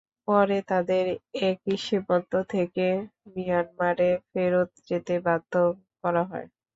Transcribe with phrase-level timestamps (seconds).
[0.27, 1.05] পরে তাদের
[1.49, 2.89] একই সীমান্ত দিয়ে
[3.33, 5.53] মিয়ানমারে ফেরত যেতে বাধ্য
[6.01, 6.47] করা হয়।